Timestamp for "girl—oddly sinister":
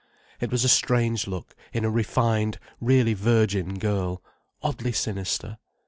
3.77-5.59